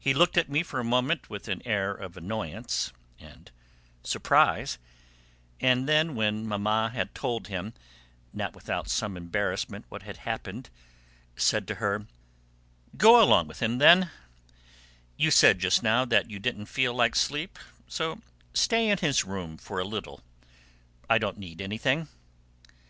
He 0.00 0.14
looked 0.14 0.38
at 0.38 0.48
me 0.48 0.62
for 0.62 0.80
a 0.80 0.84
moment 0.84 1.28
with 1.28 1.48
an 1.48 1.60
air 1.66 1.92
of 1.92 2.16
annoyance 2.16 2.94
and 3.20 3.50
surprise, 4.02 4.78
and 5.60 5.86
then 5.86 6.14
when 6.14 6.46
Mamma 6.46 6.88
had 6.94 7.14
told 7.14 7.48
him, 7.48 7.74
not 8.32 8.54
without 8.54 8.88
some 8.88 9.18
embarrassment, 9.18 9.84
what 9.90 10.00
had 10.02 10.16
happened, 10.16 10.70
said 11.36 11.68
to 11.68 11.74
her: 11.74 12.06
"Go 12.96 13.22
along 13.22 13.46
with 13.46 13.60
him, 13.60 13.76
then; 13.76 14.10
you 15.18 15.30
said 15.30 15.58
just 15.58 15.82
now 15.82 16.06
that 16.06 16.30
you 16.30 16.38
didn't 16.38 16.64
feel 16.64 16.94
like 16.94 17.14
sleep, 17.14 17.58
so 17.86 18.22
stay 18.54 18.88
in 18.88 18.96
his 18.96 19.26
room 19.26 19.58
for 19.58 19.78
a 19.78 19.84
little. 19.84 20.22
I 21.10 21.18
don't 21.18 21.36
need 21.36 21.60
anything." 21.60 22.08